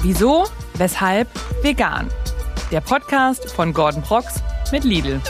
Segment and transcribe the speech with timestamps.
[0.00, 1.28] Wieso, weshalb,
[1.60, 2.08] vegan.
[2.70, 4.40] Der Podcast von Gordon Prox
[4.70, 5.20] mit Lidl.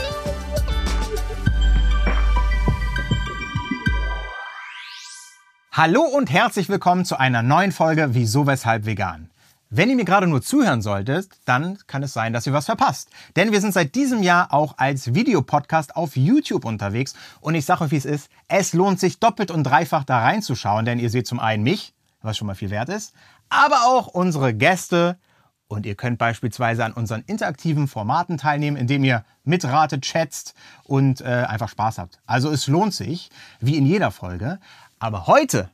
[5.71, 9.31] Hallo und herzlich willkommen zu einer neuen Folge Wieso, weshalb, vegan.
[9.71, 13.09] Wenn ihr mir gerade nur zuhören solltet, dann kann es sein, dass ihr was verpasst.
[13.35, 17.15] Denn wir sind seit diesem Jahr auch als Videopodcast auf YouTube unterwegs.
[17.41, 18.29] Und ich sage euch, wie es ist.
[18.47, 22.37] Es lohnt sich doppelt und dreifach da reinzuschauen, denn ihr seht zum einen mich, was
[22.37, 23.13] schon mal viel wert ist,
[23.49, 25.17] aber auch unsere Gäste.
[25.67, 31.25] Und ihr könnt beispielsweise an unseren interaktiven Formaten teilnehmen, indem ihr mitratet, chatzt und äh,
[31.25, 32.19] einfach Spaß habt.
[32.25, 34.59] Also es lohnt sich, wie in jeder Folge.
[34.97, 35.69] Aber heute,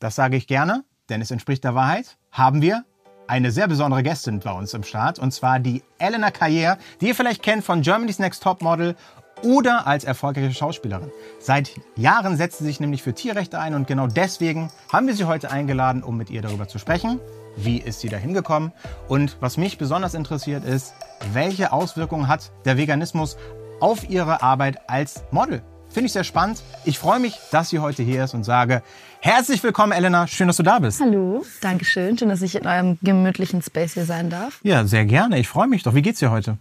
[0.00, 2.84] das sage ich gerne, denn es entspricht der Wahrheit, haben wir
[3.28, 5.20] eine sehr besondere Gästin bei uns im Start.
[5.20, 8.96] Und zwar die Elena Carrière, die ihr vielleicht kennt von Germany's Next Top Model
[9.42, 11.10] oder als erfolgreiche Schauspielerin.
[11.38, 15.24] Seit Jahren setzt sie sich nämlich für Tierrechte ein und genau deswegen haben wir sie
[15.24, 17.20] heute eingeladen, um mit ihr darüber zu sprechen.
[17.56, 18.72] Wie ist sie da hingekommen?
[19.08, 20.94] Und was mich besonders interessiert ist,
[21.32, 23.36] welche Auswirkungen hat der Veganismus
[23.80, 25.62] auf ihre Arbeit als Model?
[25.90, 26.62] Finde ich sehr spannend.
[26.84, 28.82] Ich freue mich, dass sie heute hier ist und sage
[29.20, 30.28] herzlich willkommen, Elena.
[30.28, 31.00] Schön, dass du da bist.
[31.00, 32.16] Hallo, danke schön.
[32.16, 34.60] Schön, dass ich in eurem gemütlichen Space hier sein darf.
[34.62, 35.38] Ja, sehr gerne.
[35.40, 35.94] Ich freue mich doch.
[35.94, 36.58] Wie geht's dir heute?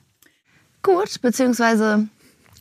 [0.81, 2.07] Gut, beziehungsweise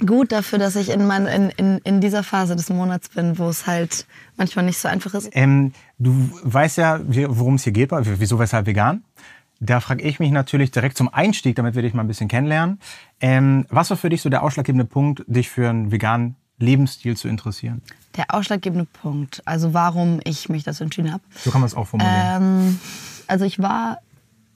[0.05, 3.49] gut dafür, dass ich in, mein, in, in, in dieser Phase des Monats bin, wo
[3.49, 5.31] es halt manchmal nicht so einfach ist.
[5.33, 9.05] Ähm, du weißt ja, worum es hier geht, wieso, weshalb vegan.
[9.61, 12.79] Da frage ich mich natürlich direkt zum Einstieg, damit wir dich mal ein bisschen kennenlernen.
[13.21, 17.27] Ähm, was war für dich so der ausschlaggebende Punkt, dich für einen veganen Lebensstil zu
[17.27, 17.83] interessieren?
[18.17, 21.23] Der ausschlaggebende Punkt, also warum ich mich dazu entschieden habe.
[21.37, 22.43] So kann man es auch formulieren.
[22.43, 22.81] Ähm,
[23.27, 23.99] also ich war,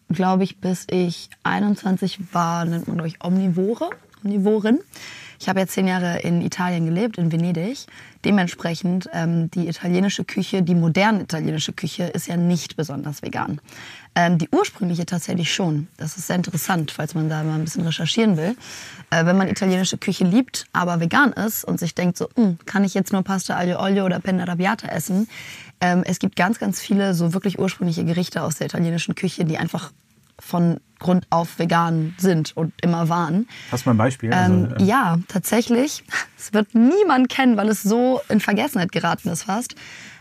[0.08, 3.90] glaube ich, bis ich 21 war, nennt man, glaube ich, Omnivore,
[4.24, 4.78] Omnivorin.
[5.42, 7.86] Ich habe jetzt zehn Jahre in Italien gelebt, in Venedig.
[8.24, 13.60] Dementsprechend, ähm, die italienische Küche, die moderne italienische Küche ist ja nicht besonders vegan.
[14.14, 15.88] Ähm, die ursprüngliche tatsächlich schon.
[15.96, 18.55] Das ist sehr interessant, falls man da mal ein bisschen recherchieren will.
[19.11, 22.84] Äh, wenn man italienische Küche liebt, aber vegan ist und sich denkt so, hm, kann
[22.84, 25.28] ich jetzt nur Pasta aglio olio oder Penna arrabbiata essen?
[25.80, 29.58] Ähm, es gibt ganz, ganz viele so wirklich ursprüngliche Gerichte aus der italienischen Küche, die
[29.58, 29.90] einfach
[30.38, 33.48] von Grund auf vegan sind und immer waren.
[33.70, 34.30] Hast du mal ein Beispiel?
[34.32, 36.04] Ähm, also, äh ja, tatsächlich.
[36.38, 39.76] Es wird niemand kennen, weil es so in Vergessenheit geraten ist fast.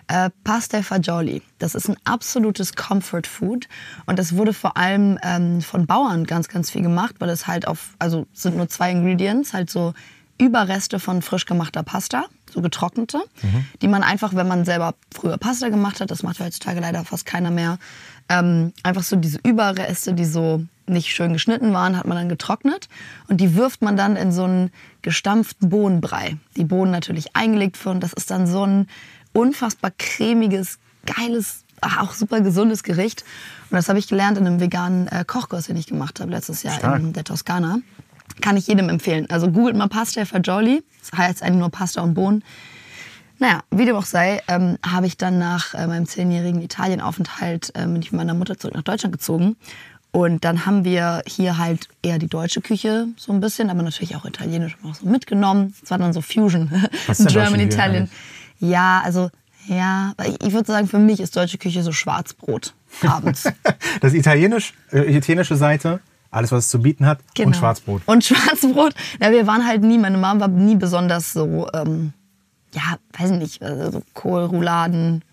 [0.08, 1.42] Äh, Pasta Fagioli.
[1.58, 3.68] Das ist ein absolutes Comfort Food
[4.06, 7.68] und das wurde vor allem ähm, von Bauern ganz, ganz viel gemacht, weil es halt
[7.68, 9.94] auf, also sind nur zwei Ingredients, halt so
[10.38, 13.66] Überreste von frisch gemachter Pasta, so getrocknete, mhm.
[13.82, 17.26] die man einfach, wenn man selber früher Pasta gemacht hat, das macht heutzutage leider fast
[17.26, 17.78] keiner mehr,
[18.30, 22.90] ähm, einfach so diese Überreste, die so nicht schön geschnitten waren, hat man dann getrocknet
[23.28, 26.38] und die wirft man dann in so einen gestampften Bohnenbrei.
[26.58, 28.88] Die Bohnen natürlich eingelegt und das ist dann so ein
[29.34, 33.24] unfassbar cremiges, geiles, auch super gesundes Gericht.
[33.70, 36.64] Und das habe ich gelernt in einem veganen äh, Kochkurs, den ich gemacht habe letztes
[36.64, 37.00] Jahr Stark.
[37.00, 37.80] in der Toskana.
[38.40, 39.28] Kann ich jedem empfehlen.
[39.30, 40.84] Also googelt mal Pasta Fagioli.
[41.00, 42.44] Das heißt eigentlich nur Pasta und Bohnen.
[43.40, 47.88] Naja, wie dem auch sei, ähm, habe ich dann nach äh, meinem zehnjährigen Italienaufenthalt äh,
[47.88, 49.56] mit meiner Mutter zurück nach Deutschland gezogen.
[50.12, 54.16] Und dann haben wir hier halt eher die deutsche Küche so ein bisschen, aber natürlich
[54.16, 55.74] auch italienisch auch so mitgenommen.
[55.82, 56.70] Es war dann so Fusion,
[57.28, 58.12] German, Italien.
[58.60, 59.32] Ja, also
[59.68, 62.74] ja, ich würde sagen, für mich ist deutsche Küche so Schwarzbrot
[63.08, 63.52] abends.
[64.02, 66.00] das italienisch, äh, italienische Seite,
[66.32, 67.48] alles was es zu bieten hat genau.
[67.48, 68.02] und Schwarzbrot.
[68.06, 68.94] Und Schwarzbrot.
[69.22, 72.14] Ja, wir waren halt nie, meine Mom war nie besonders so, ähm,
[72.74, 75.24] ja, weiß nicht, also so Kohlrouladen,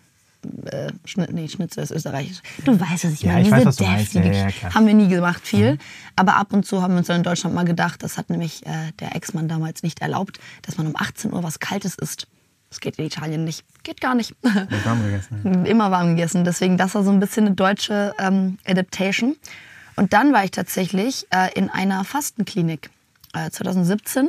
[0.67, 2.41] äh, Schnitt, nee, Schnitzel ist österreichisch.
[2.65, 3.47] Du weißt, was ich ja, meine.
[3.47, 4.15] Ich weiß, was du meinst.
[4.15, 5.73] Ja, ja, haben wir nie gemacht, viel.
[5.73, 5.79] Mhm.
[6.17, 8.67] Aber ab und zu haben wir uns dann in Deutschland mal gedacht, das hat nämlich
[8.67, 12.29] äh, der Ex-Mann damals nicht erlaubt, dass man um 18 Uhr was Kaltes isst.
[12.71, 13.65] Das geht in Italien nicht.
[13.83, 14.35] Geht gar nicht.
[14.43, 15.65] Warm gegessen.
[15.67, 16.45] Immer warm gegessen.
[16.45, 19.37] Deswegen, das war so ein bisschen eine deutsche ähm, Adaptation.
[19.99, 22.89] Und dann war ich tatsächlich äh, in einer Fastenklinik
[23.35, 24.29] äh, 2017,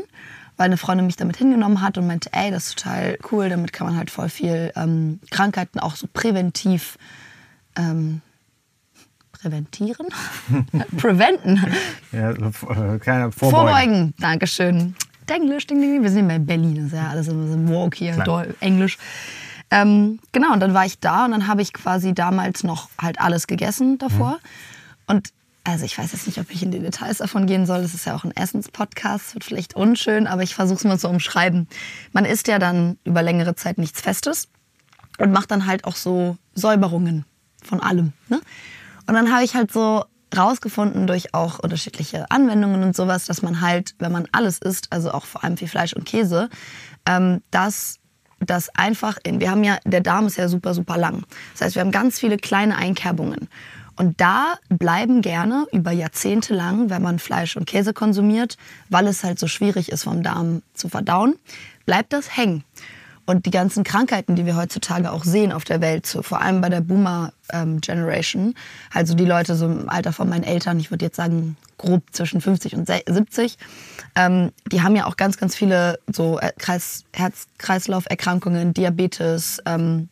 [0.58, 3.72] weil eine Freundin mich damit hingenommen hat und meinte, ey, das ist total cool, damit
[3.72, 6.98] kann man halt voll viel ähm, Krankheiten auch so präventiv
[7.78, 8.22] ähm,
[9.32, 10.08] präventieren?
[10.98, 11.64] Preventen.
[12.12, 13.32] Ja, äh, kleiner Vorbeugen.
[13.32, 14.96] Vorbeugen, Dankeschön.
[15.28, 17.96] Englisch, ding, ding, wir sind ja in Berlin, das ist ja alles immer so woke
[17.96, 18.98] hier, Deu Englisch.
[19.70, 23.22] Ähm, genau, und dann war ich da und dann habe ich quasi damals noch halt
[23.22, 24.32] alles gegessen davor.
[24.32, 24.40] Mhm.
[25.06, 25.34] Und
[25.72, 27.82] also ich weiß jetzt nicht, ob ich in die Details davon gehen soll.
[27.82, 31.10] Das ist ja auch ein Essenspodcast, wird vielleicht unschön, aber ich versuche es mal zu
[31.10, 31.68] umschreiben.
[32.12, 34.48] Man isst ja dann über längere Zeit nichts Festes
[35.18, 37.26] und macht dann halt auch so Säuberungen
[37.64, 38.14] von allem.
[38.28, 38.42] Ne?
[39.08, 40.06] Und dann habe ich halt so
[40.36, 45.12] rausgefunden durch auch unterschiedliche Anwendungen und sowas, dass man halt, wenn man alles isst, also
[45.12, 46.50] auch vor allem viel Fleisch und Käse,
[47.06, 48.00] ähm, dass
[48.40, 51.24] das einfach in, wir haben ja, der Darm ist ja super, super lang.
[51.54, 53.50] Das heißt, wir haben ganz viele kleine Einkerbungen.
[54.00, 58.58] Und da bleiben gerne über Jahrzehnte lang, wenn man Fleisch und Käse konsumiert,
[58.88, 61.36] weil es halt so schwierig ist vom Darm zu verdauen,
[61.86, 62.64] bleibt das hängen.
[63.26, 66.62] Und die ganzen Krankheiten, die wir heutzutage auch sehen auf der Welt, so vor allem
[66.62, 68.56] bei der Boomer-Generation,
[68.94, 72.40] also die Leute so im Alter von meinen Eltern, ich würde jetzt sagen grob zwischen
[72.40, 73.58] 50 und 70,
[74.16, 80.08] ähm, die haben ja auch ganz, ganz viele so äh, Kreis, Herz-Kreislauf-Erkrankungen, Diabetes, ähm,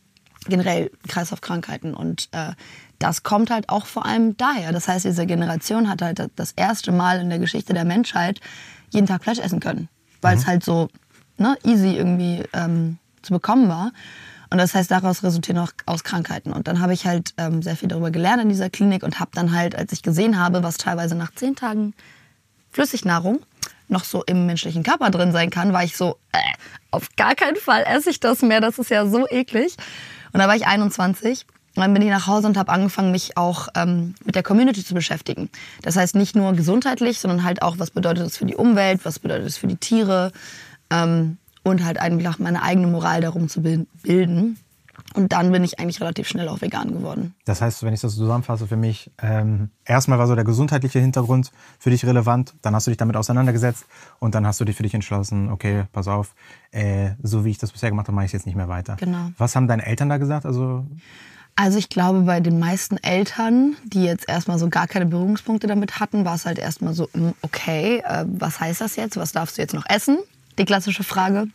[0.50, 1.94] generell Kreislaufkrankheiten.
[1.94, 2.51] Und äh,
[3.00, 4.72] das kommt halt auch vor allem daher.
[4.72, 8.40] Das heißt, diese Generation hat halt das erste Mal in der Geschichte der Menschheit
[8.90, 9.90] jeden Tag Fleisch essen können,
[10.22, 10.48] weil es mhm.
[10.48, 10.90] halt so
[11.38, 13.92] ne, easy irgendwie ähm, zu bekommen war.
[14.50, 16.54] Und das heißt, daraus resultieren auch aus Krankheiten.
[16.54, 19.32] Und dann habe ich halt ähm, sehr viel darüber gelernt in dieser Klinik und habe
[19.34, 21.94] dann halt, als ich gesehen habe, was teilweise nach zehn Tagen
[22.72, 23.42] Flüssignahrung
[23.90, 26.40] noch so im menschlichen Körper drin sein kann, war ich so, äh,
[26.92, 29.76] auf gar keinen Fall esse ich das mehr, das ist ja so eklig.
[30.32, 31.46] Und da war ich 21
[31.78, 34.84] und dann bin ich nach Hause und habe angefangen, mich auch ähm, mit der Community
[34.84, 35.48] zu beschäftigen.
[35.84, 39.20] Das heißt nicht nur gesundheitlich, sondern halt auch, was bedeutet das für die Umwelt, was
[39.20, 40.32] bedeutet das für die Tiere.
[40.90, 44.58] Ähm, und halt eigentlich auch meine eigene Moral darum zu bilden.
[45.14, 47.36] Und dann bin ich eigentlich relativ schnell auch vegan geworden.
[47.46, 51.52] Das heißt, wenn ich das zusammenfasse für mich, ähm, erstmal war so der gesundheitliche Hintergrund
[51.78, 53.86] für dich relevant, dann hast du dich damit auseinandergesetzt
[54.18, 56.34] und dann hast du dich für dich entschlossen, okay, pass auf,
[56.72, 58.96] äh, so wie ich das bisher gemacht habe, mache ich jetzt nicht mehr weiter.
[58.96, 59.30] Genau.
[59.38, 60.48] Was haben deine Eltern da gesagt?
[60.48, 60.88] Also
[61.57, 66.00] also ich glaube, bei den meisten Eltern, die jetzt erstmal so gar keine Berührungspunkte damit
[66.00, 69.18] hatten, war es halt erstmal so, hm, okay, äh, was heißt das jetzt?
[69.18, 70.19] Was darfst du jetzt noch essen?
[70.57, 71.48] die klassische Frage.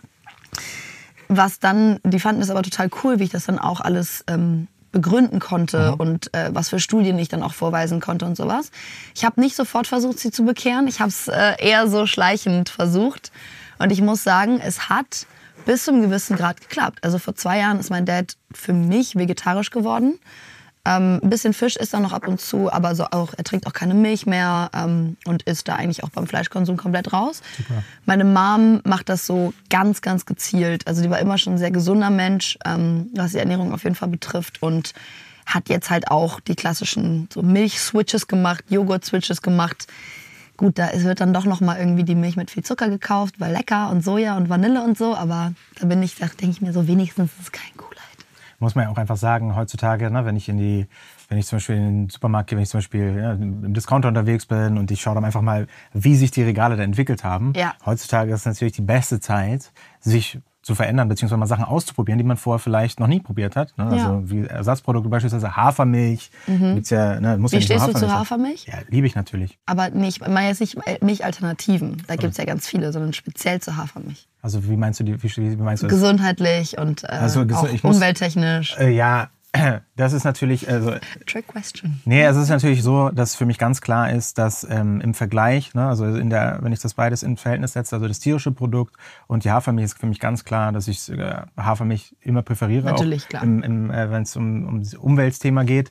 [1.28, 4.68] Was dann, die fanden es aber total cool, wie ich das dann auch alles ähm,
[4.90, 6.00] begründen konnte mhm.
[6.00, 8.70] und äh, was für Studien ich dann auch vorweisen konnte und sowas.
[9.14, 10.86] Ich habe nicht sofort versucht, sie zu bekehren.
[10.88, 13.32] Ich habe es äh, eher so schleichend versucht.
[13.78, 15.26] Und ich muss sagen, es hat
[15.64, 16.98] bis zu einem gewissen Grad geklappt.
[17.02, 20.18] Also vor zwei Jahren ist mein Dad für mich vegetarisch geworden.
[20.84, 23.68] Ähm, ein bisschen Fisch isst er noch ab und zu, aber so auch, er trinkt
[23.68, 27.40] auch keine Milch mehr ähm, und ist da eigentlich auch beim Fleischkonsum komplett raus.
[27.56, 27.84] Super.
[28.04, 30.88] Meine Mom macht das so ganz, ganz gezielt.
[30.88, 33.94] Also die war immer schon ein sehr gesunder Mensch, ähm, was die Ernährung auf jeden
[33.94, 34.92] Fall betrifft und
[35.46, 39.86] hat jetzt halt auch die klassischen so Milch-Switches gemacht, Joghurt-Switches gemacht.
[40.56, 43.52] Gut, da wird dann doch noch mal irgendwie die Milch mit viel Zucker gekauft, weil
[43.52, 45.16] lecker und Soja und Vanille und so.
[45.16, 47.92] Aber da bin ich, da denke ich mir so, wenigstens ist es kein Cola
[48.62, 50.86] muss man ja auch einfach sagen, heutzutage, ne, wenn ich in die,
[51.28, 54.08] wenn ich zum Beispiel in den Supermarkt gehe, wenn ich zum Beispiel ja, im Discounter
[54.08, 57.52] unterwegs bin und ich schaue dann einfach mal, wie sich die Regale da entwickelt haben.
[57.56, 57.74] Ja.
[57.84, 62.36] Heutzutage ist natürlich die beste Zeit, sich zu verändern, beziehungsweise mal Sachen auszuprobieren, die man
[62.36, 63.76] vorher vielleicht noch nie probiert hat.
[63.76, 63.84] Ne?
[63.84, 64.30] Also ja.
[64.30, 66.30] wie Ersatzprodukte beispielsweise Hafermilch.
[66.46, 66.76] Mhm.
[66.76, 68.66] Gibt's ja, ne, muss wie ja stehst du zu Hafermilch?
[68.66, 69.58] Ja, liebe ich natürlich.
[69.66, 72.02] Aber nicht, ich meine jetzt nicht Milchalternativen.
[72.06, 74.28] Da gibt es ja ganz viele, sondern speziell zu Hafermilch.
[74.40, 75.22] Also wie meinst du die?
[75.22, 75.96] Wie, wie meinst du das?
[75.96, 78.76] Gesundheitlich und äh, also, auch muss, umwelttechnisch.
[78.78, 79.30] Äh, ja,
[79.96, 80.68] das ist natürlich.
[80.68, 80.94] Also,
[81.26, 82.00] Trick question.
[82.04, 85.74] Nee, es ist natürlich so, dass für mich ganz klar ist, dass ähm, im Vergleich,
[85.74, 88.96] ne, also in der, wenn ich das beides in Verhältnis setze, also das tierische Produkt
[89.26, 92.86] und die Hafermilch ist für mich ganz klar, dass ich äh, Hafermilch immer präferiere.
[92.86, 93.42] Natürlich, klar.
[93.42, 95.90] Äh, wenn es um, um das Umweltthema geht.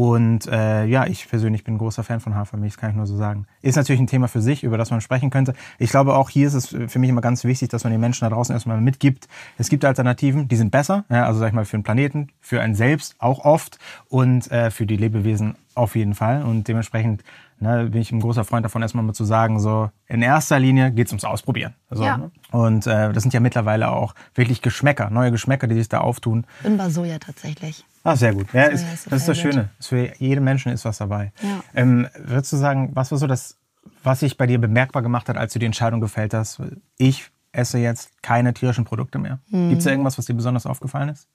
[0.00, 3.18] Und äh, ja, ich persönlich bin ein großer Fan von Hafermilch, kann ich nur so
[3.18, 3.46] sagen.
[3.60, 5.52] Ist natürlich ein Thema für sich, über das man sprechen könnte.
[5.78, 8.24] Ich glaube, auch hier ist es für mich immer ganz wichtig, dass man den Menschen
[8.24, 9.28] da draußen erstmal mitgibt.
[9.58, 12.62] Es gibt Alternativen, die sind besser, ja, also sag ich mal für den Planeten, für
[12.62, 16.44] einen selbst auch oft und äh, für die Lebewesen auf jeden Fall.
[16.44, 17.22] Und dementsprechend
[17.58, 20.92] ne, bin ich ein großer Freund davon, erstmal mal zu sagen, so in erster Linie
[20.92, 21.74] geht es ums Ausprobieren.
[21.90, 22.16] Also, ja.
[22.16, 22.30] ne?
[22.52, 26.46] Und äh, das sind ja mittlerweile auch wirklich Geschmäcker, neue Geschmäcker, die sich da auftun.
[26.62, 27.84] Bin bei Soja tatsächlich.
[28.10, 28.52] Ah, sehr gut.
[28.52, 29.70] Ja, ist, das ist das Schöne.
[29.80, 31.32] Für jeden Menschen ist was dabei.
[31.42, 31.62] Ja.
[31.74, 33.56] Ähm, würdest du sagen, was war so das,
[34.02, 36.60] was sich bei dir bemerkbar gemacht hat, als du die Entscheidung gefällt hast,
[36.98, 39.38] ich esse jetzt keine tierischen Produkte mehr?
[39.50, 39.68] Hm.
[39.68, 41.28] Gibt es da irgendwas, was dir besonders aufgefallen ist?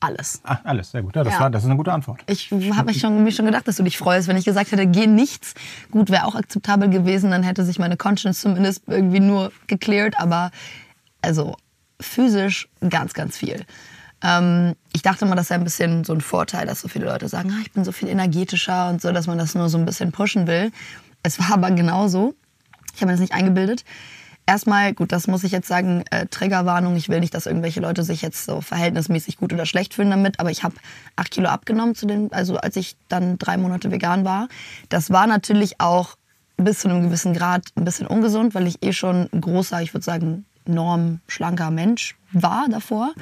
[0.00, 0.40] Alles.
[0.44, 1.14] Ach, alles, sehr gut.
[1.14, 1.40] Ja, das, ja.
[1.40, 2.22] War, das ist eine gute Antwort.
[2.26, 4.28] Ich habe mich schon, mir schon gedacht, dass du dich freust.
[4.28, 5.54] Wenn ich gesagt hätte, geh nichts,
[5.90, 10.14] gut, wäre auch akzeptabel gewesen, dann hätte sich meine Conscience zumindest irgendwie nur geklärt.
[10.18, 10.50] Aber
[11.20, 11.56] also
[12.00, 13.66] physisch ganz, ganz viel.
[14.22, 17.28] Ähm, ich dachte mal, das sei ein bisschen so ein Vorteil, dass so viele Leute
[17.28, 19.86] sagen, ah, ich bin so viel energetischer und so, dass man das nur so ein
[19.86, 20.72] bisschen pushen will.
[21.22, 22.34] Es war aber genauso.
[22.94, 23.84] Ich habe mir das nicht eingebildet.
[24.46, 26.96] Erstmal, gut, das muss ich jetzt sagen, äh, Triggerwarnung.
[26.96, 30.40] Ich will nicht, dass irgendwelche Leute sich jetzt so verhältnismäßig gut oder schlecht fühlen damit,
[30.40, 30.74] aber ich habe
[31.14, 34.48] acht Kilo abgenommen, zu den, also als ich dann drei Monate vegan war.
[34.88, 36.16] Das war natürlich auch
[36.56, 39.94] bis zu einem gewissen Grad ein bisschen ungesund, weil ich eh schon ein großer, ich
[39.94, 43.12] würde sagen, normschlanker Mensch war davor.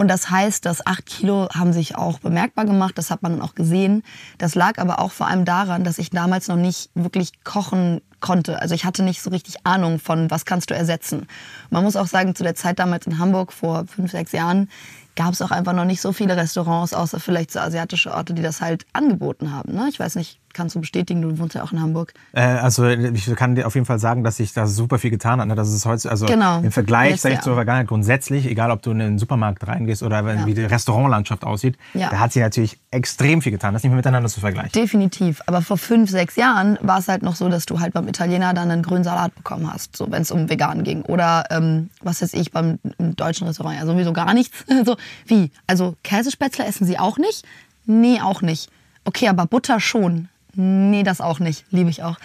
[0.00, 3.42] Und das heißt, dass acht Kilo haben sich auch bemerkbar gemacht, das hat man dann
[3.42, 4.02] auch gesehen.
[4.38, 8.62] Das lag aber auch vor allem daran, dass ich damals noch nicht wirklich kochen konnte.
[8.62, 11.26] Also ich hatte nicht so richtig Ahnung von, was kannst du ersetzen.
[11.68, 14.70] Man muss auch sagen, zu der Zeit damals in Hamburg vor fünf, sechs Jahren
[15.16, 18.42] gab es auch einfach noch nicht so viele Restaurants, außer vielleicht so asiatische Orte, die
[18.42, 19.72] das halt angeboten haben.
[19.74, 19.86] Ne?
[19.90, 22.12] Ich weiß nicht, kannst du bestätigen, du wohnst ja auch in Hamburg.
[22.32, 25.40] Äh, also ich kann dir auf jeden Fall sagen, dass sich da super viel getan
[25.40, 25.46] hat.
[25.46, 25.54] Ne?
[25.54, 26.58] Das ist heute, also Genau.
[26.60, 30.02] im Vergleich, Jetzt, sag ich zur Vergangenheit, grundsätzlich, egal ob du in den Supermarkt reingehst
[30.02, 30.46] oder Ja.
[30.46, 32.10] wie die Restaurantlandschaft aussieht, Ja.
[32.10, 33.74] da hat sich natürlich extrem viel getan.
[33.74, 34.72] Das ist nicht mehr miteinander zu vergleichen.
[34.72, 35.40] Definitiv.
[35.46, 38.52] Aber vor fünf, sechs Jahren war es halt noch so, dass du halt beim Italiener
[38.52, 41.02] dann einen grünen Salat bekommen hast, so wenn es um vegan ging.
[41.02, 44.64] Oder ähm, was weiß ich, beim im deutschen Restaurant ja sowieso gar nichts.
[44.84, 45.50] so, wie?
[45.66, 47.44] Also Käsespätzle essen sie auch nicht?
[47.86, 48.70] Nee, auch nicht.
[49.04, 50.28] Okay, aber Butter schon.
[50.54, 51.64] Nee, das auch nicht.
[51.70, 52.16] Liebe ich auch.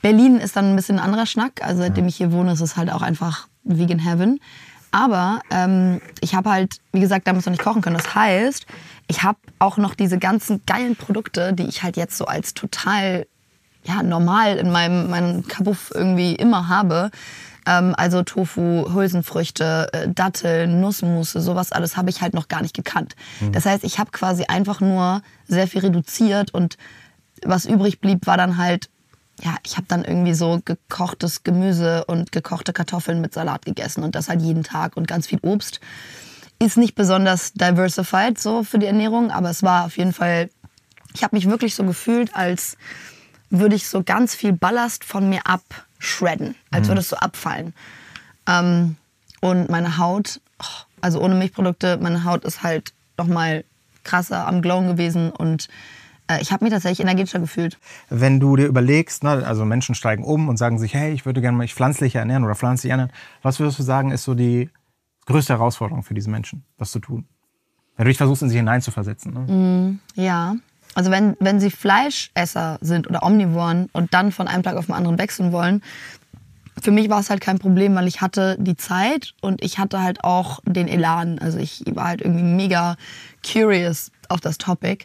[0.00, 1.62] Berlin ist dann ein bisschen ein anderer Schnack.
[1.62, 4.40] Also seitdem ich hier wohne, ist es halt auch einfach Vegan Heaven.
[4.90, 7.96] Aber ähm, ich habe halt, wie gesagt, damals noch nicht kochen können.
[7.96, 8.66] Das heißt,
[9.08, 13.26] ich habe auch noch diese ganzen geilen Produkte, die ich halt jetzt so als total
[13.84, 17.10] ja, normal in meinem, meinem Kabuff irgendwie immer habe.
[17.66, 22.74] Ähm, also Tofu, Hülsenfrüchte, äh, Datteln, Nussmusse, sowas alles habe ich halt noch gar nicht
[22.74, 23.14] gekannt.
[23.52, 26.76] Das heißt, ich habe quasi einfach nur sehr viel reduziert und
[27.44, 28.88] was übrig blieb, war dann halt,
[29.42, 34.14] ja, ich habe dann irgendwie so gekochtes Gemüse und gekochte Kartoffeln mit Salat gegessen und
[34.14, 35.80] das halt jeden Tag und ganz viel Obst.
[36.58, 40.48] Ist nicht besonders diversified so für die Ernährung, aber es war auf jeden Fall,
[41.14, 42.76] ich habe mich wirklich so gefühlt, als
[43.50, 45.40] würde ich so ganz viel Ballast von mir
[46.02, 47.74] abshredden, als würde es so abfallen.
[48.48, 48.96] Ähm,
[49.40, 50.64] und meine Haut, oh,
[51.00, 53.64] also ohne Milchprodukte, meine Haut ist halt noch mal
[54.04, 55.68] krasser am Glowen gewesen und
[56.28, 57.78] äh, ich habe mich tatsächlich energetischer gefühlt.
[58.10, 61.40] Wenn du dir überlegst, ne, also Menschen steigen um und sagen sich, hey, ich würde
[61.40, 64.70] gerne mich pflanzlicher ernähren oder pflanzlich ernähren, was würdest du sagen, ist so die
[65.26, 67.26] größte Herausforderung für diese Menschen, das zu tun?
[67.96, 69.34] Wenn du dich versuchst, in sie hineinzuversetzen.
[69.34, 69.98] Ne?
[70.14, 70.56] Ja.
[70.94, 74.94] Also wenn, wenn sie Fleischesser sind oder Omnivoren und dann von einem Tag auf den
[74.94, 75.82] anderen wechseln wollen,
[76.80, 80.02] für mich war es halt kein Problem, weil ich hatte die Zeit und ich hatte
[80.02, 81.38] halt auch den Elan.
[81.38, 82.96] Also ich war halt irgendwie mega
[83.46, 85.04] curious auf das Topic.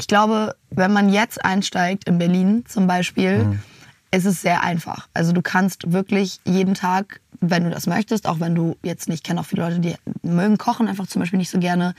[0.00, 3.77] Ich glaube, wenn man jetzt einsteigt in Berlin zum Beispiel, ist
[4.10, 5.08] es sehr einfach.
[5.14, 9.18] Also du kannst wirklich jeden Tag, wenn du das möchtest, auch wenn du jetzt nicht,
[9.18, 11.94] ich kenne auch viele Leute, die mögen kochen einfach zum Beispiel nicht so gerne,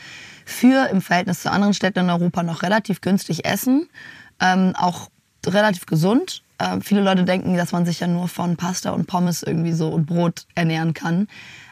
[0.46, 3.88] für im Verhältnis zu anderen Städten in Europa noch relativ günstig essen,
[4.40, 5.10] ähm, auch
[5.46, 6.44] relativ gesund.
[6.58, 9.90] Äh, viele Leute denken, dass man sich ja nur von Pasta und Pommes irgendwie so
[9.90, 11.28] und Brot ernähren kann.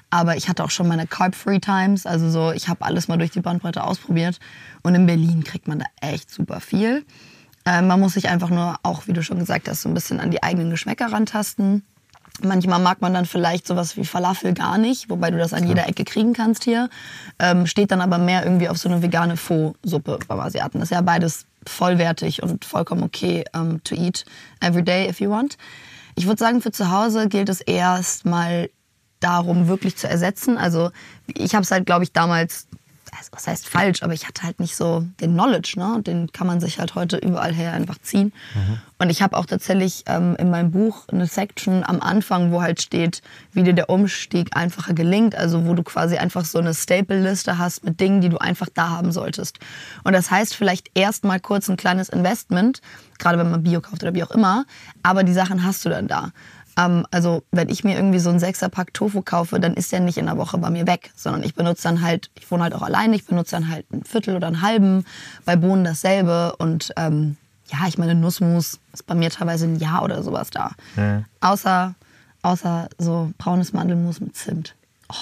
[0.10, 3.32] Aber ich hatte auch schon meine Carb-Free Times, also so, ich habe alles mal durch
[3.32, 4.40] die Bandbreite ausprobiert.
[4.82, 7.06] Und in Berlin kriegt man da echt super viel.
[7.68, 10.20] Äh, man muss sich einfach nur auch, wie du schon gesagt hast, so ein bisschen
[10.22, 11.84] an die eigenen Geschmäcker rantasten.
[12.42, 15.88] Manchmal mag man dann vielleicht sowas wie Falafel gar nicht, wobei du das an jeder
[15.88, 16.90] Ecke kriegen kannst hier.
[17.40, 20.80] Ähm, steht dann aber mehr irgendwie auf so eine vegane Pho-Suppe beim Asiaten.
[20.80, 24.24] Das ist ja beides vollwertig und vollkommen okay um, to eat
[24.62, 25.58] every day if you want.
[26.16, 28.70] Ich würde sagen, für zu Hause gilt es erst mal
[29.20, 30.58] darum, wirklich zu ersetzen.
[30.58, 30.92] Also
[31.26, 32.68] ich habe es halt, glaube ich, damals,
[33.18, 36.02] also, was heißt falsch, aber ich hatte halt nicht so den Knowledge, ne?
[36.02, 38.34] Den kann man sich halt heute überall her einfach ziehen.
[39.00, 42.82] Und ich habe auch tatsächlich ähm, in meinem Buch eine Section am Anfang, wo halt
[42.82, 43.22] steht,
[43.52, 45.36] wie dir der Umstieg einfacher gelingt.
[45.36, 48.90] Also wo du quasi einfach so eine Staple-Liste hast mit Dingen, die du einfach da
[48.90, 49.60] haben solltest.
[50.04, 52.82] Und das heißt vielleicht erst mal kurz ein kleines Investment,
[53.20, 54.66] gerade wenn man Bio kauft oder wie auch immer,
[55.04, 56.32] aber die Sachen hast du dann da.
[56.78, 60.18] Ähm, also wenn ich mir irgendwie so einen Sechserpack Tofu kaufe, dann ist der nicht
[60.18, 62.84] in der Woche bei mir weg, sondern ich benutze dann halt, ich wohne halt auch
[62.84, 65.06] alleine, ich benutze dann halt ein Viertel oder einen halben,
[65.44, 67.36] bei Bohnen dasselbe und ähm,
[67.70, 70.72] ja, ich meine Nussmus ist bei mir teilweise ein Jahr oder sowas da.
[70.96, 71.24] Ja.
[71.42, 71.96] Außer,
[72.42, 74.77] außer so braunes Mandelmus mit Zimt.
[75.10, 75.16] Oh,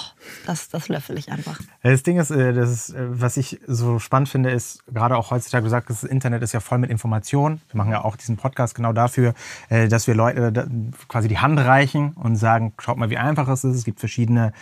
[0.47, 1.59] das, das löffel ich einfach.
[1.83, 5.29] Das Ding ist, äh, das ist, äh, was ich so spannend finde, ist, gerade auch
[5.29, 7.61] heutzutage, du sagst, das Internet ist ja voll mit Informationen.
[7.69, 9.35] Wir machen ja auch diesen Podcast genau dafür,
[9.69, 10.51] äh, dass wir Leute
[11.07, 13.75] quasi die Hand reichen und sagen, schaut mal, wie einfach es ist.
[13.75, 14.53] Es gibt verschiedene,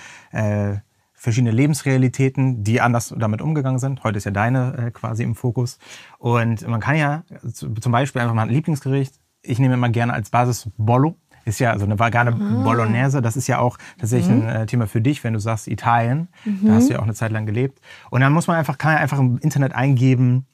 [1.14, 4.04] verschiedene Lebensrealitäten, die anders damit umgegangen sind.
[4.04, 5.80] Heute ist ja deine quasi im Fokus.
[6.18, 9.16] Und man kann ja zu- zum Beispiel einfach mal ein Lieblingsgericht,
[9.46, 11.16] ich nehme immer gerne als Basis Bollo.
[11.46, 13.22] Ist ja so eine vegane Bolognese.
[13.22, 16.28] Das ist ja auch tatsächlich ein äh, Thema für dich, wenn du sagst Italien.
[16.62, 17.80] Da hast du ja auch eine Zeit lang gelebt.
[18.10, 20.46] Und dann muss man einfach, kann man einfach im Internet eingeben,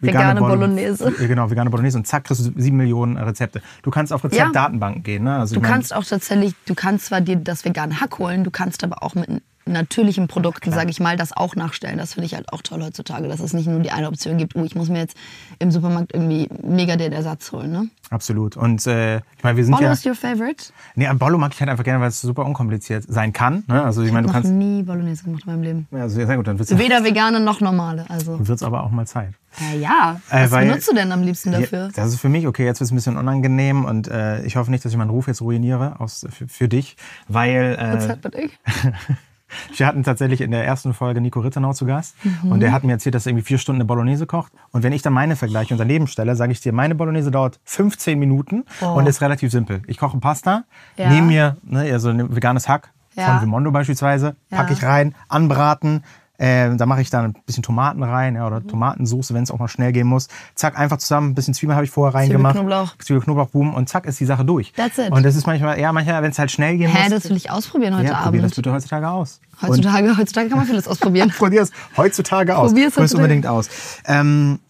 [0.00, 1.12] Vegane Bolo- Bolognese.
[1.18, 1.96] Ja, Genau, vegane Bolognese.
[1.96, 3.62] Und zack, kriegst du sieben Millionen Rezepte.
[3.82, 5.24] Du kannst auf Rezeptdatenbanken gehen.
[5.24, 5.36] Ne?
[5.38, 8.84] Also Du kannst auch tatsächlich, du kannst zwar dir das vegane Hack holen, du kannst
[8.84, 9.42] aber auch mit
[9.72, 11.98] natürlichen Produkten, sage ich mal, das auch nachstellen.
[11.98, 14.56] Das finde ich halt auch toll heutzutage, dass es nicht nur die eine Option gibt,
[14.56, 15.16] oh, ich muss mir jetzt
[15.58, 17.70] im Supermarkt irgendwie mega den Ersatz holen.
[17.70, 17.88] Ne?
[18.10, 18.56] Absolut.
[18.56, 19.92] Und äh, ich meine, wir sind Bolo ja...
[19.92, 20.64] ist your favorite?
[20.94, 23.64] Nee, am Bollo mag ich halt einfach gerne, weil es super unkompliziert sein kann.
[23.68, 23.82] Ne?
[23.82, 24.68] Also ich meine, du Ich habe noch kannst...
[24.68, 25.88] nie Bolognese gemacht in meinem Leben.
[25.90, 28.06] Ja, also, sehr gut, dann wird es Weder vegane noch normale.
[28.08, 28.40] Also.
[28.62, 29.34] aber auch mal Zeit.
[29.60, 30.20] Ja, ja.
[30.30, 31.86] Äh, Was weil- benutzt du denn am liebsten dafür?
[31.86, 34.56] Ja, das ist für mich, okay, jetzt wird es ein bisschen unangenehm und äh, ich
[34.56, 36.96] hoffe nicht, dass ich meinen Ruf jetzt ruiniere aus, für, für dich,
[37.28, 37.76] weil...
[37.78, 38.58] Äh, ich?
[39.76, 42.16] Wir hatten tatsächlich in der ersten Folge Nico Rittenau zu Gast
[42.48, 44.52] und der hat mir erzählt, dass er irgendwie vier Stunden eine Bolognese kocht.
[44.72, 47.58] Und wenn ich dann meine vergleiche und daneben stelle, sage ich dir, meine Bolognese dauert
[47.64, 49.82] 15 Minuten und ist relativ simpel.
[49.86, 50.64] Ich koche Pasta,
[50.96, 51.08] Ja.
[51.10, 53.26] nehme mir ne, also ein veganes Hack Ja.
[53.32, 56.04] von Vimondo beispielsweise, packe ich rein, anbraten.
[56.38, 59.58] Äh, da mache ich dann ein bisschen Tomaten rein ja, oder Tomatensauce, wenn es auch
[59.58, 60.28] mal schnell gehen muss.
[60.54, 61.30] Zack, einfach zusammen.
[61.30, 62.54] Ein bisschen Zwiebeln habe ich vorher reingemacht.
[62.54, 62.96] Knoblauch.
[62.98, 64.72] Zwiebel, Knoblauch, boom und zack ist die Sache durch.
[64.74, 65.10] That's it.
[65.10, 67.10] Und das ist manchmal, ja, manchmal, wenn es halt schnell gehen Hä, muss.
[67.22, 68.56] das will ich ausprobieren heute ja, probier das Abend.
[68.56, 69.40] bitte heutzutage aus.
[69.60, 71.30] Und Heutzutage, heutzutage kann man vieles ausprobieren.
[71.36, 72.68] probier es heutzutage aus.
[72.70, 73.22] Probier's Probier es heutzutage.
[73.24, 73.68] unbedingt aus.
[74.06, 74.60] Ähm,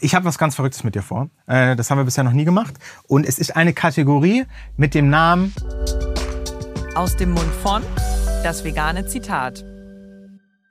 [0.00, 1.28] ich habe was ganz Verrücktes mit dir vor.
[1.46, 2.74] Äh, das haben wir bisher noch nie gemacht.
[3.08, 4.44] Und es ist eine Kategorie
[4.76, 5.52] mit dem Namen
[6.94, 7.82] Aus dem Mund von
[8.44, 9.64] das vegane Zitat.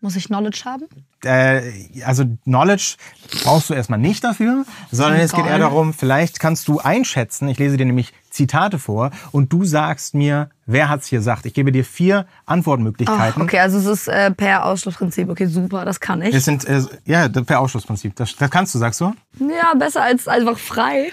[0.01, 0.85] Muss ich Knowledge haben?
[1.25, 1.61] äh,
[2.05, 2.95] also Knowledge
[3.43, 7.59] brauchst du erstmal nicht dafür, sondern es geht eher darum, vielleicht kannst du einschätzen, ich
[7.59, 11.45] lese dir nämlich Zitate vor und du sagst mir, wer hat's hier gesagt.
[11.45, 13.41] Ich gebe dir vier Antwortmöglichkeiten.
[13.41, 15.29] okay, also es ist äh, per Ausschlussprinzip.
[15.29, 16.33] Okay, super, das kann ich.
[16.33, 18.15] Es sind, äh, ja, per Ausschlussprinzip.
[18.15, 19.13] Das, das kannst du, sagst du?
[19.39, 21.11] Ja, besser als einfach frei.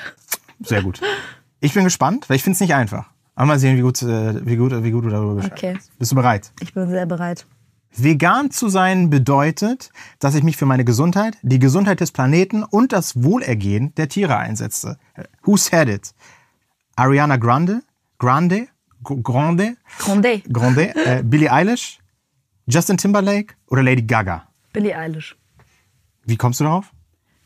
[0.61, 1.01] Sehr gut.
[1.61, 3.07] Ich bin gespannt, weil ich finde es nicht einfach.
[3.35, 5.79] Aber mal sehen, wie gut, äh, wie gut, wie gut du darüber Bescheid Okay.
[5.99, 6.53] Bist du bereit?
[6.61, 7.47] Ich bin sehr bereit.
[8.03, 12.93] Vegan zu sein bedeutet, dass ich mich für meine Gesundheit, die Gesundheit des Planeten und
[12.93, 14.99] das Wohlergehen der Tiere einsetze.
[15.45, 16.15] Who said it?
[16.97, 17.83] Ariana Grande?
[18.19, 18.69] Grande?
[19.03, 19.77] Grande?
[19.99, 20.43] Grande.
[20.53, 20.95] Grande?
[20.95, 21.99] Äh, Billie Eilish?
[22.67, 24.49] Justin Timberlake oder Lady Gaga?
[24.73, 25.37] Billie Eilish.
[26.25, 26.93] Wie kommst du darauf?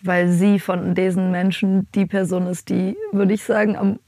[0.03, 3.99] Weil sie von diesen Menschen die Person ist, die, würde ich sagen, am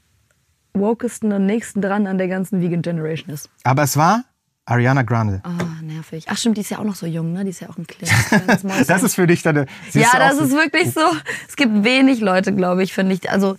[0.73, 3.49] wokesten und nächsten dran an der ganzen Vegan Generation ist.
[3.63, 4.23] Aber es war
[4.65, 5.41] Ariana Grande.
[5.43, 6.25] Ah, nervig.
[6.29, 7.43] Ach stimmt, die ist ja auch noch so jung, ne?
[7.43, 8.87] Die ist ja auch ein kleines, Mäuschen.
[8.87, 9.65] Das ist für dich deine.
[9.93, 11.01] ja, das ist wirklich so.
[11.47, 13.29] Es gibt wenig Leute, glaube ich, finde ich.
[13.29, 13.57] Also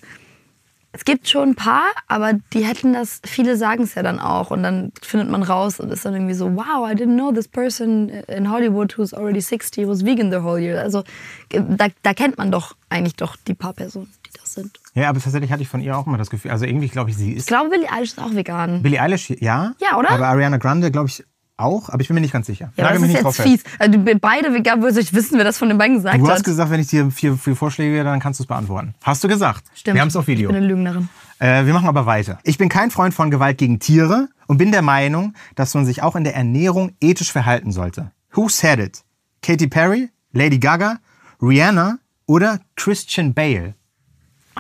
[0.92, 4.52] es gibt schon ein paar, aber die hätten das, viele sagen es ja dann auch
[4.52, 7.49] und dann findet man raus und ist dann irgendwie so, wow, I didn't know this
[7.49, 10.80] person in Hollywood who's already 60 was vegan the whole year.
[10.80, 11.02] Also
[11.50, 14.09] da, da kennt man doch eigentlich doch die paar Personen,
[14.40, 14.79] das sind.
[14.94, 16.51] Ja, aber tatsächlich hatte ich von ihr auch immer das Gefühl.
[16.51, 17.42] Also irgendwie glaube ich, sie ist.
[17.42, 18.83] Ich glaube, Billie Eilish ist auch vegan.
[18.83, 19.75] Billie Eilish, ja.
[19.81, 20.11] Ja, oder?
[20.11, 21.25] Aber Ariana Grande, glaube ich,
[21.57, 21.88] auch.
[21.88, 22.73] Aber ich bin mir nicht ganz sicher.
[22.77, 23.79] Ja, Nagel das mich ist nicht jetzt fies.
[23.79, 26.33] Also, beide vegan, würde ich wissen, wer das von den beiden gesagt Du hat.
[26.35, 28.94] hast gesagt, wenn ich dir vier, vier Vorschläge gebe, dann kannst du es beantworten.
[29.03, 29.64] Hast du gesagt?
[29.75, 29.94] Stimmt.
[29.94, 30.51] Wir haben es auf Video.
[30.51, 31.09] Ich bin eine Lügnerin.
[31.38, 32.38] Äh, wir machen aber weiter.
[32.42, 36.03] Ich bin kein Freund von Gewalt gegen Tiere und bin der Meinung, dass man sich
[36.03, 38.11] auch in der Ernährung ethisch verhalten sollte.
[38.33, 39.03] Who said it?
[39.42, 40.99] Katy Perry, Lady Gaga,
[41.40, 43.75] Rihanna oder Christian Bale?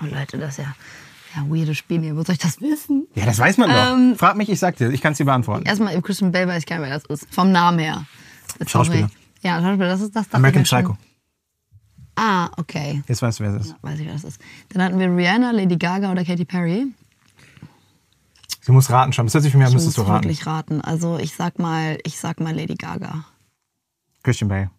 [0.02, 0.74] Oh Leute, das ist ja,
[1.36, 2.16] ja weirde Spiele hier.
[2.16, 3.06] Wo soll ich das wissen?
[3.14, 3.92] Ja, das weiß man doch.
[3.92, 5.64] Ähm, Frag mich, ich sag dir, ich kann es dir beantworten.
[5.66, 7.32] Erstmal, Christian Bale weiß ich gar nicht, wer das ist.
[7.34, 8.04] Vom Namen her.
[8.58, 8.68] Sorry.
[8.68, 9.10] Schauspieler.
[9.42, 10.24] Ja, Schauspieler, das ist das.
[10.24, 10.98] dachte American ich mir Psycho.
[12.16, 13.02] Ah, okay.
[13.08, 13.76] Jetzt weißt du, wer es ist.
[13.82, 14.40] Weiß ich, wer das ist.
[14.70, 16.86] Dann hatten wir Rihanna, Lady Gaga oder Katy Perry.
[18.66, 19.26] Du musst raten schon.
[19.26, 20.24] Das hört sich für mich an, Ich müsstest muss du raten.
[20.24, 20.80] wirklich raten.
[20.80, 23.24] Also ich sag mal, ich sag mal Lady Gaga.
[24.22, 24.70] Christian Bale.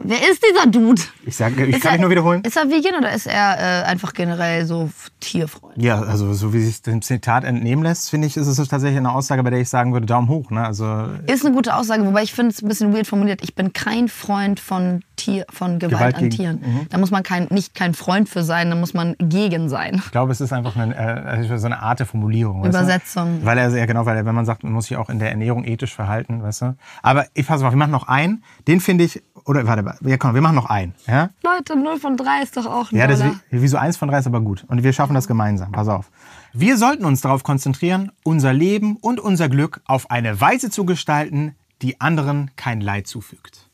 [0.00, 1.02] Wer ist dieser Dude?
[1.26, 2.42] Ich, sag, ich Ist kann er, dich nur wiederholen.
[2.44, 5.74] Ist er vegan oder ist er äh, einfach generell so Tierfreund?
[5.76, 9.12] Ja, also so wie sich dem Zitat entnehmen lässt, finde ich, ist es tatsächlich eine
[9.12, 10.50] Aussage, bei der ich sagen würde, Daumen hoch.
[10.50, 10.64] Ne?
[10.64, 13.40] Also Ist eine gute Aussage, wobei ich finde es ein bisschen weird formuliert.
[13.42, 16.60] Ich bin kein Freund von, Tier, von Gewalt, Gewalt an gegen- Tieren.
[16.64, 16.86] Mhm.
[16.90, 20.00] Da muss man kein, nicht kein Freund für sein, da muss man gegen sein.
[20.04, 22.64] ich glaube, es ist einfach eine, äh, so eine Art der Formulierung.
[22.64, 23.40] Übersetzung.
[23.42, 25.30] Weil er, ja genau, weil er, wenn man sagt, man muss sich auch in der
[25.30, 26.76] Ernährung ethisch verhalten, weißt du.
[27.02, 28.44] Aber ich pass auf, wir machen noch einen.
[28.68, 30.94] Den finde ich, oder warte, mal, ja komm, wir machen noch einen.
[31.06, 33.78] Ja, Leute, 0 von 3 ist doch auch ein ja das ist wie, wie so
[33.78, 34.64] eins von drei ist aber gut.
[34.68, 35.72] Und wir schaffen das gemeinsam.
[35.72, 36.10] Pass auf.
[36.52, 41.54] Wir sollten uns darauf konzentrieren, unser Leben und unser Glück auf eine Weise zu gestalten,
[41.80, 43.70] die anderen kein Leid zufügt.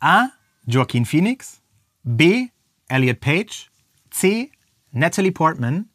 [0.00, 0.26] A.
[0.66, 1.60] Joaquin Phoenix.
[2.02, 2.48] B.
[2.88, 3.70] Elliot Page.
[4.10, 4.50] C.
[4.90, 5.88] Natalie Portman.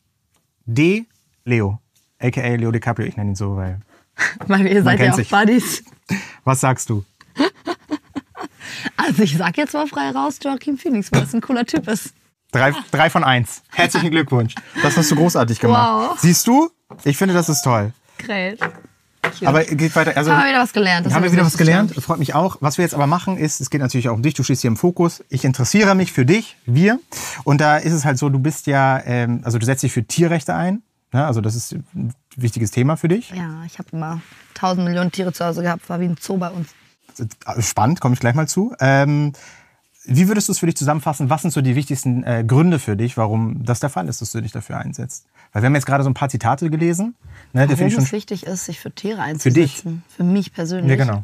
[0.65, 1.05] D.
[1.43, 1.81] Leo.
[2.19, 3.07] AKA Leo DiCaprio.
[3.07, 3.81] Ich nenne ihn so, weil.
[4.47, 5.29] Weil ihr seid ja auch sich.
[5.29, 5.83] Buddies.
[6.43, 7.03] Was sagst du?
[9.07, 12.13] Also ich sag jetzt mal frei raus Joaquin Phoenix, weil das ein cooler Typ ist.
[12.51, 13.61] Drei, drei von eins.
[13.71, 14.53] Herzlichen Glückwunsch.
[14.81, 16.11] Das hast du großartig gemacht.
[16.11, 16.19] Wow.
[16.19, 16.69] Siehst du?
[17.05, 17.93] Ich finde, das ist toll.
[18.17, 18.59] Great.
[19.45, 20.15] Aber geht weiter.
[20.15, 21.05] Also, Haben wir wieder was gelernt.
[21.05, 21.95] Das haben wir wieder was gelernt.
[21.95, 22.57] Das freut mich auch.
[22.59, 24.33] Was wir jetzt aber machen ist, es geht natürlich auch um dich.
[24.33, 25.23] Du stehst hier im Fokus.
[25.29, 26.99] Ich interessiere mich für dich, wir.
[27.43, 30.03] Und da ist es halt so, du bist ja, ähm, also du setzt dich für
[30.03, 30.81] Tierrechte ein.
[31.13, 33.31] Ja, also das ist ein wichtiges Thema für dich.
[33.31, 34.21] Ja, ich habe immer
[34.53, 36.69] tausend Millionen Tiere zu Hause gehabt, war wie ein Zoo bei uns.
[37.59, 38.75] Spannend, komme ich gleich mal zu.
[38.79, 39.33] Ähm,
[40.05, 41.29] wie würdest du es für dich zusammenfassen?
[41.29, 44.31] Was sind so die wichtigsten äh, Gründe für dich, warum das der Fall ist, dass
[44.31, 45.25] du dich dafür einsetzt?
[45.51, 47.15] Weil wir haben jetzt gerade so ein paar Zitate gelesen.
[47.53, 49.71] Ne, Warum es wichtig ist, sich für Tiere Für dich.
[49.71, 50.03] einzusetzen.
[50.15, 50.89] Für mich persönlich.
[50.89, 51.23] Ja, genau.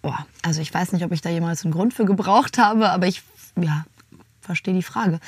[0.00, 3.06] Boah, also ich weiß nicht, ob ich da jemals einen Grund für gebraucht habe, aber
[3.06, 3.22] ich
[3.60, 3.84] ja,
[4.40, 5.20] verstehe die Frage.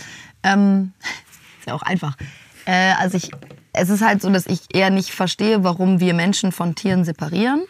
[0.43, 0.93] Ähm,
[1.59, 2.17] ist ja auch einfach.
[2.65, 3.31] Äh, also ich,
[3.73, 7.63] es ist halt so, dass ich eher nicht verstehe, warum wir Menschen von Tieren separieren.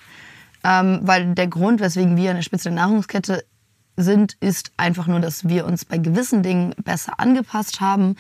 [0.62, 3.44] Ähm, weil der Grund, weswegen wir eine Spitze der Nahrungskette
[3.96, 8.16] sind, ist einfach nur, dass wir uns bei gewissen Dingen besser angepasst haben,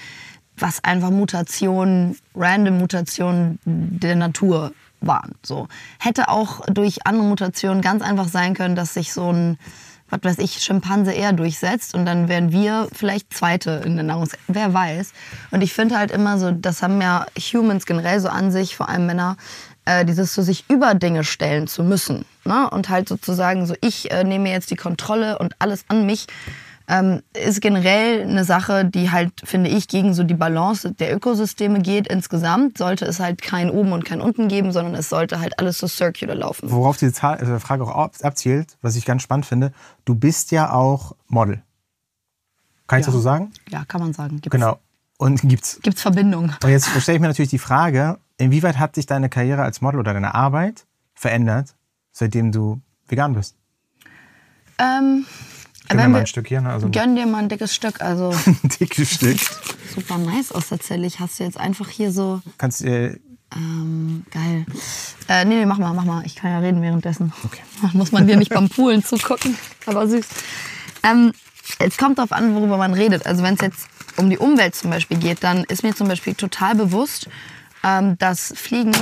[0.56, 5.34] was einfach Mutationen, random Mutationen der Natur waren.
[5.42, 5.68] So.
[5.98, 9.58] Hätte auch durch andere Mutationen ganz einfach sein können, dass sich so ein,
[10.10, 14.42] was weiß ich, Schimpanse eher durchsetzt und dann wären wir vielleicht Zweite in der Nahrungskette.
[14.48, 15.12] Wer weiß.
[15.50, 18.88] Und ich finde halt immer so, das haben ja Humans generell so an sich, vor
[18.88, 19.36] allem Männer,
[19.84, 22.24] äh, dieses so sich über Dinge stellen zu müssen.
[22.44, 22.68] Ne?
[22.70, 26.26] Und halt sozusagen so, ich äh, nehme jetzt die Kontrolle und alles an mich
[26.88, 31.80] ähm, ist generell eine Sache, die halt, finde ich, gegen so die Balance der Ökosysteme
[31.80, 32.08] geht.
[32.08, 35.78] Insgesamt sollte es halt kein oben und kein unten geben, sondern es sollte halt alles
[35.78, 36.68] so circular laufen.
[36.72, 39.72] Worauf diese Zahl, also Frage auch abzielt, was ich ganz spannend finde,
[40.04, 41.62] du bist ja auch Model.
[42.88, 43.12] Kann ich Ja.
[43.12, 43.52] das so sagen?
[43.68, 44.40] Ja, kann man sagen.
[44.40, 44.80] Gibt's, Genau.
[45.16, 45.78] Und gibt's.
[45.82, 46.52] Gibt's Verbindung?
[46.64, 50.00] Und jetzt stelle ich mir natürlich die Frage, inwieweit hat sich deine Karriere als Model
[50.00, 51.74] oder deine Arbeit verändert,
[52.12, 53.56] seitdem du vegan bist?
[54.78, 55.26] Ähm,
[55.92, 56.60] mir wenn mal ein Stück hier.
[56.60, 56.70] Ne?
[56.70, 58.00] Also gönn dir mal ein dickes Stück.
[58.00, 59.38] Also ein dickes Stück.
[59.94, 61.20] super nice aus tatsächlich.
[61.20, 63.18] Hast du jetzt einfach hier so Kannst, äh,
[63.54, 64.64] Ähm, geil.
[65.28, 66.24] Äh, nee, nee, mach mal, mach mal.
[66.24, 67.32] Ich kann ja reden währenddessen.
[67.44, 67.62] Okay.
[67.92, 69.56] Muss man dir nicht beim Poolen zugucken.
[69.86, 70.26] Aber süß.
[71.02, 71.32] Ähm,
[71.78, 73.26] es kommt darauf an, worüber man redet.
[73.26, 76.34] Also wenn es jetzt um die Umwelt zum Beispiel geht, dann ist mir zum Beispiel
[76.34, 77.28] total bewusst,
[77.84, 78.92] ähm, dass Fliegen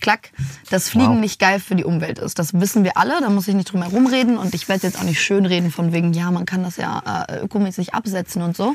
[0.00, 0.32] Klack,
[0.68, 1.20] dass Fliegen Wow.
[1.20, 2.38] nicht geil für die Umwelt ist.
[2.38, 4.98] Das wissen wir alle, da muss ich nicht drum herum reden und ich werde jetzt
[4.98, 8.56] auch nicht schön reden von wegen, ja, man kann das ja äh, ökomäßig absetzen und
[8.56, 8.74] so.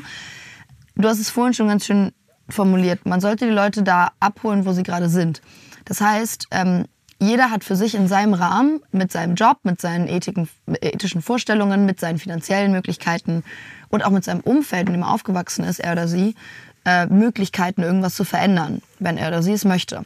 [0.96, 2.12] Du hast es vorhin schon ganz schön
[2.48, 3.04] formuliert.
[3.04, 5.42] Man sollte die Leute da abholen, wo sie gerade sind.
[5.84, 6.86] Das heißt, ähm,
[7.20, 10.48] jeder hat für sich in seinem Rahmen, mit seinem Job, mit seinen ethiken,
[10.80, 13.42] ethischen Vorstellungen, mit seinen finanziellen Möglichkeiten
[13.88, 16.36] und auch mit seinem Umfeld, in dem er aufgewachsen ist, er oder sie,
[16.84, 20.04] äh, Möglichkeiten, irgendwas zu verändern, wenn er oder sie es möchte.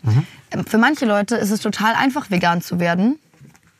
[0.50, 3.18] Ähm, Für manche Leute ist es total einfach, vegan zu werden,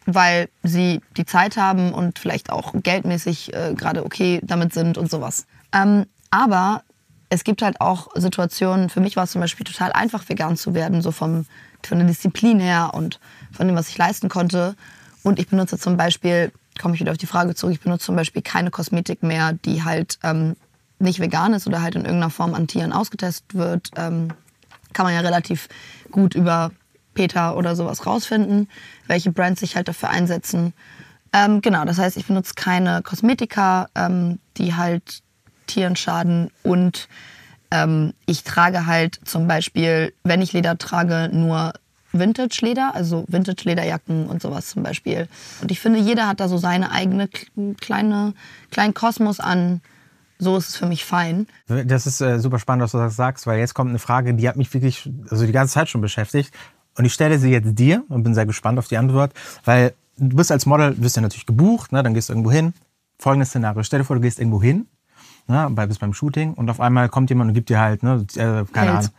[0.04, 5.10] weil sie die Zeit haben und vielleicht auch geldmäßig äh, gerade okay damit sind und
[5.10, 5.46] sowas.
[5.72, 6.82] Ähm, aber
[7.30, 10.74] es gibt halt auch Situationen, für mich war es zum Beispiel total einfach, vegan zu
[10.74, 11.46] werden, so vom,
[11.86, 13.20] von der Disziplin her und
[13.52, 14.74] von dem, was ich leisten konnte.
[15.22, 18.16] Und ich benutze zum Beispiel, komme ich wieder auf die Frage zurück, ich benutze zum
[18.16, 20.56] Beispiel keine Kosmetik mehr, die halt ähm,
[20.98, 23.90] nicht vegan ist oder halt in irgendeiner Form an Tieren ausgetestet wird.
[23.96, 24.28] Ähm,
[24.92, 25.68] kann man ja relativ
[26.10, 26.70] gut über
[27.14, 28.68] Peter oder sowas rausfinden,
[29.06, 30.72] welche Brands sich halt dafür einsetzen.
[31.32, 35.22] Ähm, genau, das heißt, ich benutze keine Kosmetika, ähm, die halt
[35.66, 37.08] Tieren schaden und
[37.72, 41.72] ähm, ich trage halt zum Beispiel, wenn ich Leder trage, nur
[42.12, 45.26] Vintage-Leder, also Vintage-Lederjacken und sowas zum Beispiel.
[45.62, 47.28] Und ich finde, jeder hat da so seine eigene
[47.80, 48.34] kleine,
[48.70, 49.80] kleinen Kosmos an.
[50.38, 51.46] So ist es für mich fein.
[51.66, 54.48] Das ist äh, super spannend, was du das sagst, weil jetzt kommt eine Frage, die
[54.48, 56.52] hat mich wirklich also die ganze Zeit schon beschäftigt.
[56.98, 59.32] Und ich stelle sie jetzt dir und bin sehr gespannt auf die Antwort,
[59.64, 62.74] weil du bist als Model, wirst ja natürlich gebucht, ne, dann gehst du irgendwo hin.
[63.18, 64.86] Folgendes Szenario, stell dir vor, du gehst irgendwo hin,
[65.46, 68.26] ne, bei, bist beim Shooting und auf einmal kommt jemand und gibt dir halt, ne,
[68.34, 68.88] äh, keine Pelz.
[68.88, 69.10] Ahnung.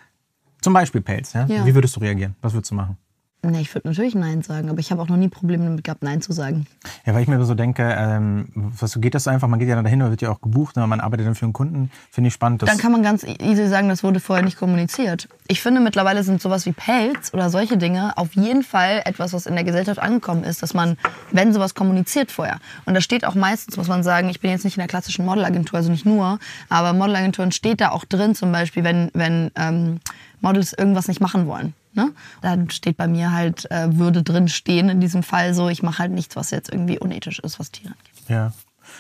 [0.62, 1.46] Zum Beispiel Pelz, ja?
[1.46, 1.66] Ja.
[1.66, 2.36] Wie würdest du reagieren?
[2.42, 2.98] Was würdest du machen?
[3.46, 6.02] Nee, ich würde natürlich Nein sagen, aber ich habe auch noch nie Probleme damit gehabt,
[6.02, 6.66] Nein zu sagen.
[7.06, 9.76] Ja, weil ich mir so denke, ähm, was so geht das einfach, man geht ja
[9.76, 12.30] dann dahin, man wird ja auch gebucht, ne, man arbeitet dann für einen Kunden, finde
[12.30, 12.62] ich spannend.
[12.62, 15.28] Dann kann man ganz easy sagen, das wurde vorher nicht kommuniziert.
[15.50, 19.46] Ich finde, mittlerweile sind sowas wie Pelz oder solche Dinge auf jeden Fall etwas, was
[19.46, 20.98] in der Gesellschaft angekommen ist, dass man,
[21.32, 22.60] wenn sowas kommuniziert vorher.
[22.86, 25.26] Und da steht auch meistens, muss man sagen, ich bin jetzt nicht in der klassischen
[25.26, 30.00] Modelagentur, also nicht nur, aber Modelagenturen steht da auch drin, zum Beispiel, wenn, wenn ähm,
[30.40, 31.74] Models irgendwas nicht machen wollen.
[31.94, 32.12] Ne?
[32.42, 36.00] Da steht bei mir halt, äh, würde drin stehen in diesem Fall so, ich mache
[36.00, 38.30] halt nichts, was jetzt irgendwie unethisch ist, was Tiere angeht.
[38.30, 38.52] Ja,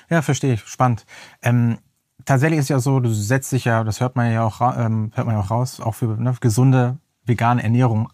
[0.09, 0.61] ja verstehe ich.
[0.65, 1.05] Spannend.
[1.41, 1.77] Ähm,
[2.25, 5.25] tatsächlich ist ja so, du setzt dich ja, das hört man ja auch, ähm, hört
[5.27, 8.09] man ja auch raus, auch für ne, gesunde vegane Ernährung.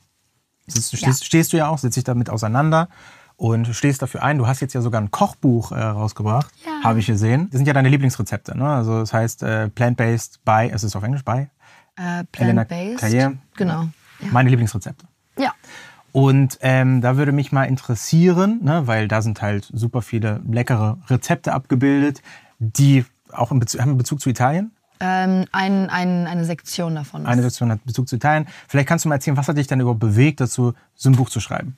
[0.67, 1.25] Sitzt, stehst, Ja.
[1.25, 2.89] stehst du ja auch, setzt dich damit auseinander
[3.35, 4.37] und stehst dafür ein.
[4.37, 6.83] Du hast jetzt ja sogar ein Kochbuch äh, rausgebracht, Ja.
[6.83, 7.47] habe ich gesehen.
[7.49, 8.57] Das sind ja deine Lieblingsrezepte.
[8.57, 8.67] Ne?
[8.69, 11.47] Also das heißt äh, plant-based by, es ist auf Englisch by,
[11.95, 13.01] Äh, Plant-based.
[13.55, 13.89] Genau.
[14.21, 14.27] Ja.
[14.31, 15.05] meine Lieblingsrezepte.
[15.37, 15.53] ja.
[16.11, 20.97] Und ähm, da würde mich mal interessieren, ne, weil da sind halt super viele leckere
[21.07, 22.23] Rezepte abgebildet,
[22.57, 24.71] die auch in Bezug, haben Bezug zu Italien.
[24.99, 27.25] Ähm, ein, ein, eine Sektion davon.
[27.25, 28.47] Eine Sektion hat Bezug zu Italien.
[28.67, 31.29] Vielleicht kannst du mal erzählen, was hat dich dann überhaupt bewegt, dazu so ein Buch
[31.29, 31.77] zu schreiben?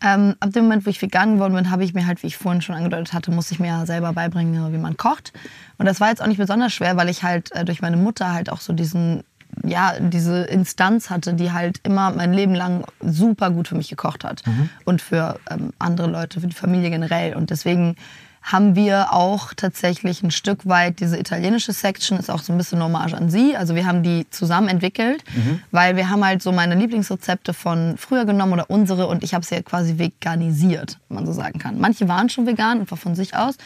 [0.00, 2.36] Ähm, ab dem Moment, wo ich vegan geworden bin, habe ich mir halt, wie ich
[2.36, 5.32] vorhin schon angedeutet hatte, musste ich mir ja selber beibringen, wie man kocht.
[5.78, 8.32] Und das war jetzt auch nicht besonders schwer, weil ich halt äh, durch meine Mutter
[8.32, 9.24] halt auch so diesen,
[9.64, 14.24] ja, diese Instanz hatte, die halt immer mein Leben lang super gut für mich gekocht
[14.24, 14.42] hat.
[14.84, 17.34] Und für ähm, andere Leute, für die Familie generell.
[17.34, 17.96] Und deswegen
[18.40, 22.82] haben wir auch tatsächlich ein Stück weit diese italienische Section ist auch so ein bisschen
[22.82, 23.56] Hommage an sie.
[23.56, 25.60] Also wir haben die zusammen entwickelt, Mhm.
[25.70, 29.44] weil wir haben halt so meine Lieblingsrezepte von früher genommen oder unsere und ich habe
[29.44, 31.78] sie ja quasi veganisiert, wenn man so sagen kann.
[31.78, 33.56] Manche waren schon vegan, einfach von sich aus.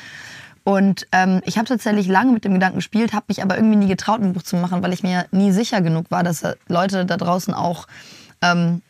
[0.64, 3.88] Und ähm, ich habe tatsächlich lange mit dem Gedanken gespielt, habe mich aber irgendwie nie
[3.88, 7.04] getraut, ein Buch zu machen, weil ich mir nie sicher genug war, dass äh, Leute
[7.04, 7.86] da draußen auch
[8.42, 8.82] ähm,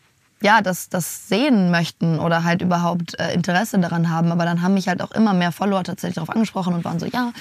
[0.43, 4.33] ja, das, das sehen möchten oder halt überhaupt äh, Interesse daran haben.
[4.33, 7.07] Aber dann haben mich halt auch immer mehr Follower tatsächlich darauf angesprochen und waren so,
[7.07, 7.33] ja,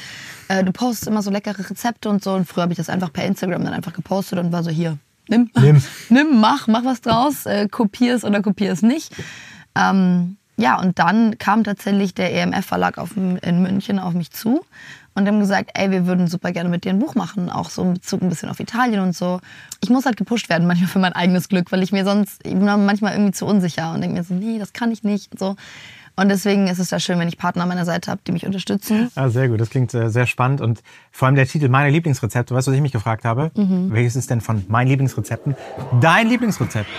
[0.48, 2.34] äh, du postest immer so leckere Rezepte und so.
[2.34, 4.98] Und früher habe ich das einfach per Instagram dann einfach gepostet und war so, hier,
[5.28, 5.84] nimm, Nimm.
[6.10, 9.14] nimm mach, mach was draus, äh, kopier es oder kopier es nicht.
[9.76, 14.64] Ähm, ja, und dann kam tatsächlich der EMF-Verlag in München auf mich zu
[15.14, 17.84] und haben gesagt, ey, wir würden super gerne mit dir ein Buch machen, auch so
[17.84, 19.42] in Bezug ein bisschen auf Italien und so.
[19.82, 22.54] Ich muss halt gepusht werden manchmal für mein eigenes Glück, weil ich mir sonst, ich
[22.54, 25.40] bin manchmal irgendwie zu unsicher und denke mir so, nee, das kann ich nicht und
[25.40, 25.56] so.
[26.16, 28.46] Und deswegen ist es ja schön, wenn ich Partner an meiner Seite habe, die mich
[28.46, 29.10] unterstützen.
[29.16, 32.54] Ah, sehr gut, das klingt äh, sehr spannend und vor allem der Titel Meine Lieblingsrezepte.
[32.54, 33.52] Weißt du, was ich mich gefragt habe?
[33.56, 33.92] Mhm.
[33.92, 35.56] Welches ist denn von meinen Lieblingsrezepten
[36.00, 36.90] dein Lieblingsrezept?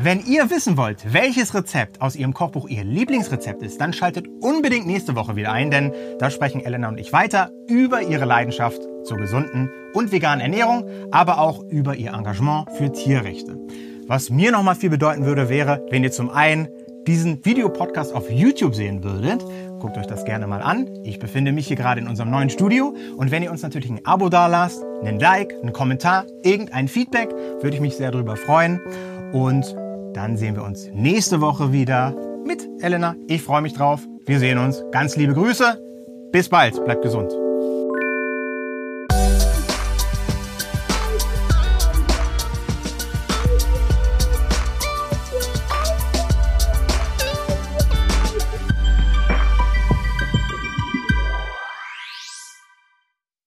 [0.00, 4.86] Wenn ihr wissen wollt, welches Rezept aus ihrem Kochbuch ihr Lieblingsrezept ist, dann schaltet unbedingt
[4.86, 9.16] nächste Woche wieder ein, denn da sprechen Elena und ich weiter über ihre Leidenschaft zur
[9.16, 13.58] gesunden und veganen Ernährung, aber auch über ihr Engagement für Tierrechte.
[14.06, 16.68] Was mir nochmal viel bedeuten würde, wäre, wenn ihr zum einen
[17.08, 19.44] diesen Videopodcast auf YouTube sehen würdet.
[19.80, 20.88] Guckt euch das gerne mal an.
[21.02, 22.94] Ich befinde mich hier gerade in unserem neuen Studio.
[23.16, 27.30] Und wenn ihr uns natürlich ein Abo dalasst, einen Like, einen Kommentar, irgendein Feedback,
[27.62, 28.80] würde ich mich sehr darüber freuen.
[29.32, 29.74] Und
[30.18, 32.12] dann sehen wir uns nächste Woche wieder
[32.44, 33.14] mit Elena.
[33.28, 34.00] Ich freue mich drauf.
[34.26, 34.82] Wir sehen uns.
[34.90, 35.80] Ganz liebe Grüße.
[36.32, 36.84] Bis bald.
[36.84, 37.32] Bleibt gesund.